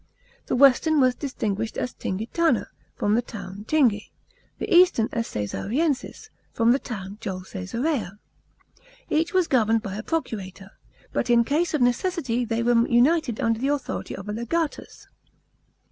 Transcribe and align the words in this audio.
The 0.47 0.55
western 0.55 0.99
was 0.99 1.13
distinguished 1.13 1.77
as 1.77 1.93
Tmgitana, 1.93 2.65
from 2.95 3.13
the 3.13 3.21
town 3.21 3.65
Tingi; 3.67 4.09
the 4.57 4.73
eastern 4.73 5.09
as 5.11 5.27
Csesariensis, 5.27 6.31
from 6.51 6.71
the 6.71 6.79
town 6.79 7.19
Jol 7.21 7.41
Csesarea. 7.41 8.17
Each 9.11 9.31
was 9.31 9.47
governed 9.47 9.83
by 9.83 9.95
a 9.97 10.01
procurator; 10.01 10.71
but 11.13 11.29
in 11.29 11.43
case 11.43 11.75
of 11.75 11.81
necessity 11.81 12.45
they 12.45 12.63
were 12.63 12.87
united 12.87 13.39
under 13.39 13.59
the 13.59 13.67
authority 13.67 14.15
of 14.15 14.27
a 14.27 14.33
legatus. 14.33 15.07